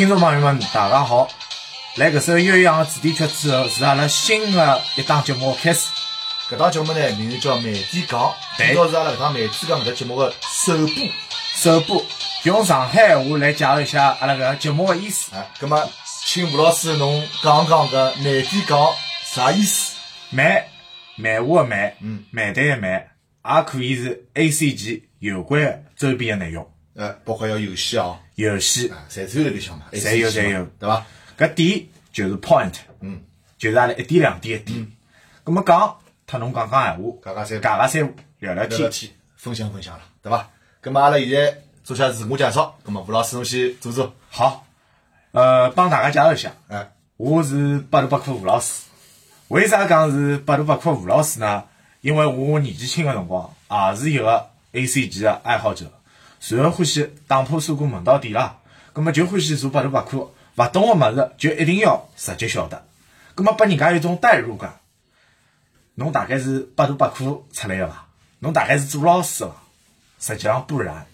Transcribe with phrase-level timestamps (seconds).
[0.00, 1.28] 听众朋友们，大家好！
[1.96, 5.90] 来搿首岳阳的主题曲之后，是阿拉新的一档节目开始。
[6.48, 8.18] 搿档节目呢，名字叫《慢点讲》，
[8.56, 10.94] 对主要是阿拉搿档《慢点讲》搿只节目的首播。
[11.54, 12.02] 首播
[12.44, 15.36] 用上海话来介绍一下阿拉搿个节目的意思。
[15.36, 15.86] 啊，葛么，
[16.24, 18.78] 请吴老师侬讲讲搿《慢点讲》
[19.22, 19.98] 啥意思？
[20.30, 20.64] 慢
[21.16, 22.90] 漫画的漫，嗯，漫队的漫，
[23.44, 26.66] 也可以是 A C G 有关的周边的内容，
[27.00, 28.90] 呃，包括要游戏哦，游戏。
[28.90, 31.06] 啊，侪是有辣里向嘛，侪有侪有对伐？
[31.38, 33.22] 搿点就是 point，嗯，
[33.56, 34.86] 就是阿拉一点两点一点。
[35.42, 39.10] 葛么讲，特侬讲讲闲话，讲讲三讲讲三胡，聊聊天。
[39.36, 40.50] 分享分享了，对伐？
[40.82, 44.66] 葛么阿拉现在做下自我介绍，葛么吴老师侬先做做，好，
[45.32, 48.84] 呃，帮大家介绍一下，哎，我是百度百科吴老师。
[49.48, 51.64] 为啥讲是百度百科吴老师呢？
[52.02, 55.90] 因为我年纪轻个辰光也是一个 A C G 的爱好者，
[56.40, 58.56] 随后欢喜打破砂锅问到底啦。
[58.92, 62.84] 葛么就欢喜做百度百科，勿懂个物事就一定要直接晓得，
[63.36, 64.80] 葛么拨人家有一种代入感。
[65.94, 68.08] 侬大概是百度百科出来个伐？
[68.40, 69.56] 侬大概是做老师个伐？
[70.18, 71.06] 实际上不然，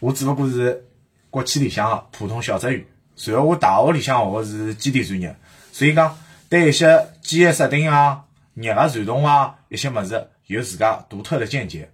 [0.00, 0.86] 我只不过是
[1.28, 2.86] 国企里向个普通小职员。
[3.14, 5.36] 随后我大学里向学个是机电专业，
[5.70, 6.16] 所以讲
[6.48, 11.90] 对一些机械设定啊、热个传动啊一些物事有自家独特的见解。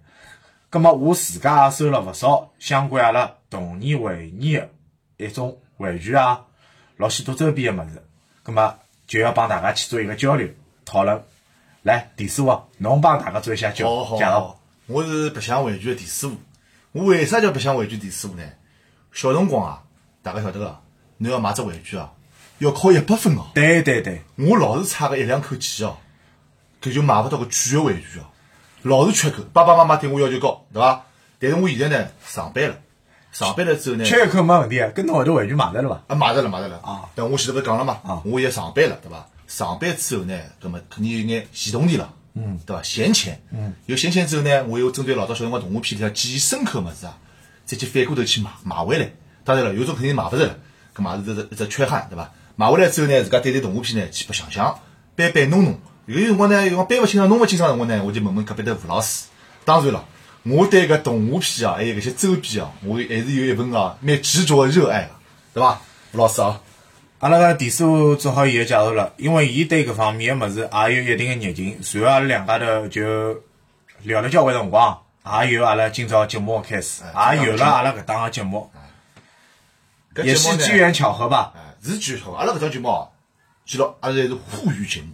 [0.69, 4.69] 葛么我自家也收了勿少相关阿拉童年回忆个
[5.17, 6.45] 一种玩具啊，
[6.97, 8.03] 老许多周边个物事。
[8.45, 8.75] 咁么
[9.07, 10.47] 就要帮大家去做一个交流
[10.85, 11.23] 讨论。
[11.81, 14.31] 来，田师傅，侬帮大家做一下介好好介绍。
[14.31, 16.35] 好，我是白相玩具的田师傅。
[16.91, 18.43] 我为啥叫白相玩具田师傅呢？
[19.11, 19.83] 小辰光啊，
[20.21, 20.79] 大家晓得个，
[21.17, 22.13] 侬要买只玩具啊，
[22.59, 23.47] 要考一百分哦。
[23.55, 25.97] 对对对，我老是差个一两口气哦，
[26.79, 28.25] 搿就买勿到个贵个玩具哦，
[28.81, 29.43] 老是缺口。
[29.53, 31.05] 爸爸妈妈对我要求高，对伐？
[31.39, 32.75] 但是我现在呢，上班了，
[33.31, 36.13] 上班了之后呢，缺一口没问题，跟侬后头玩具买着了伐？
[36.13, 37.09] 啊，买着了，买着了啊！
[37.15, 39.27] 但我前头勿是讲了嘛，啊我也上班了，对伐？
[39.47, 42.83] 上班之后呢，葛么肯定有眼系统点了，嗯，对伐？
[42.83, 47.17] 闲钱，嗯，有闲钱之后呢，我又针对老早小辰光动画片里向记忆深刻个物事啊，
[47.65, 49.09] 再去反过头去买买回来。
[49.43, 50.57] 当然了，有种肯定买勿着了，
[50.93, 52.31] 葛么也是一只一只缺憾，对伐？
[52.55, 54.79] 买回来之后呢，自家对待动画片呢，去白相相，
[55.15, 55.79] 搬搬弄弄。
[56.17, 59.27] 有辰光呢，有辰光搬勿清爽、弄勿清爽辰光呢，我就问问隔壁头吴老师。
[59.63, 60.05] 当然了，
[60.43, 65.11] 我对搿动画片啊，还有搿些周边啊，我还是有一份啊蛮执着的热爱个，
[65.53, 65.79] 对伐？
[66.13, 66.59] 吴老师啊。
[67.19, 73.43] 阿拉个田师傅做好伊个介绍了，因为伊对搿方面个物事也有一定个热情，随后阿拉两家头就
[74.03, 74.97] 聊了交关辰光，
[75.45, 78.71] 也有阿拉今朝节目个开始，哎也有了阿拉搿档个节目，
[80.23, 81.51] 也是机缘巧合吧。
[81.55, 82.37] 哎，是机缘巧合。
[82.37, 83.09] 阿拉搿档节目哦，
[83.65, 85.09] 记牢，阿拉还是沪语节目，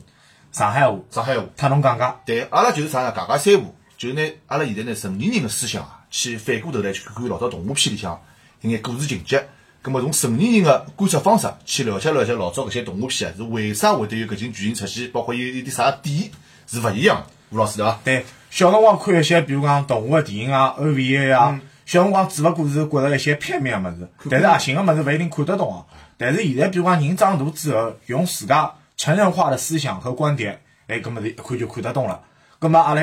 [0.56, 1.44] 上海话，上海话。
[1.58, 3.12] 特侬讲讲，对，阿拉就是啥呢？
[3.14, 8.22] 讲讲三胡，就是呢，阿拉现在呢，成年人的思想啊，去反过头来去看看老早动画片里向
[8.62, 9.46] 一眼故事情节。
[9.82, 16.32] 葛么从成年人的观察方式去了解了解老早搿些动画片啊，是为啥会得有搿种剧情出现，包括有有点啥点
[16.68, 17.26] 是勿一样的。
[17.50, 18.00] 吴老师对伐？
[18.06, 25.84] 对，小辰光看一些，比如讲动画个电影啊、OVA 啊，小辰光只勿过是觉着一些片面个物事，但是核心个物事勿一定看得懂啊。
[26.18, 32.22] 但是现在，比如讲人长大之后，用自家成人化的思想和观点，哎，搿么是一看就看得懂了。
[32.60, 33.02] 搿么阿拉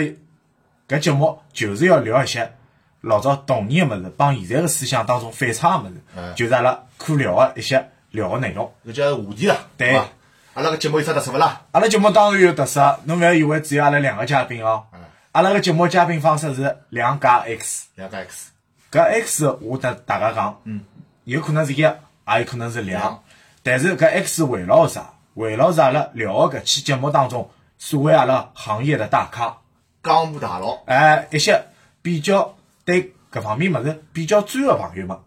[0.89, 2.55] 搿节目就是要聊一些
[3.01, 6.01] 老早童年个物事，帮现在个思想当中反差个物事，
[6.37, 8.73] 就是阿拉可聊个一些聊个内容。
[8.87, 10.07] 搿叫话题啦，对伐？
[10.55, 11.63] 阿拉搿节目有啥特色勿啦？
[11.73, 14.85] 阿拉节目当然有特色，侬勿要以为只有阿拉两个嘉宾哦。
[15.33, 17.87] 阿拉个节目嘉宾方式是两加 X。
[17.95, 18.51] 两加 X，
[18.91, 20.85] 搿 X 我得大家讲，嗯，
[21.25, 21.97] 有可能是一，也
[22.39, 23.23] 有可能是两两，
[23.63, 25.15] 但是搿 X 围绕啥？
[25.35, 29.59] 围绕着阿拉聊个搿期节目当中所谓阿拉行业的大咖，
[30.03, 31.65] 江湖大佬，哎，一些
[32.03, 35.19] 比较对搿方面物事比较专个朋友们，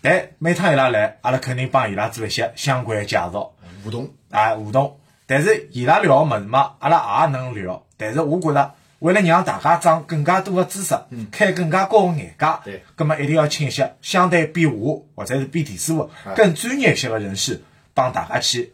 [0.00, 3.52] 但每趟伊拉来，阿拉肯定帮伊拉做一些相关的介绍，
[3.82, 4.98] 互动，哎，互动。
[5.26, 7.84] 但是伊拉聊个物事嘛，阿拉也能聊。
[7.96, 10.98] 但是我觉着，为了让大家长更加多的知识，
[11.30, 12.82] 开更加高的眼界，对。
[12.96, 17.62] 葛么一定要请一些相对比我或者是比田师傅更专业一些的人士，
[17.94, 18.72] 帮大家去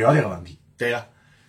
[0.00, 0.58] 聊这个问题。
[0.78, 1.04] 对个。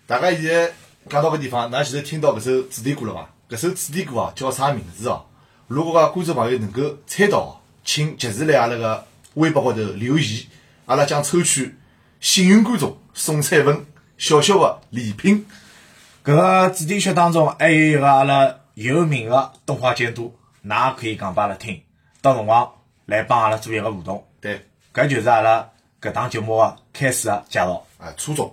[0.06, 0.70] 大家现在
[1.08, 3.28] 讲到搿地方，㑚现在听到搿首主题歌了伐？
[3.48, 5.24] 搿首主题歌啊叫啥名字哦？
[5.68, 7.50] 如果讲观众朋友能够猜到哦，
[7.82, 10.44] 请及时来阿拉个微博高头留言，
[10.84, 11.74] 阿拉将抽取
[12.20, 13.86] 幸运观众送出一份
[14.18, 15.46] 小小的礼品。
[16.22, 21.80] 搿个主题曲当中还有一个阿拉有名的动画监督，㑚可以讲拨阿拉听，
[22.20, 22.70] 到辰光
[23.06, 24.26] 来帮阿拉做一个互动。
[24.40, 25.70] 对，搿就是阿拉
[26.02, 27.86] 搿档节目的开始的介绍。
[27.96, 28.52] 啊，初中。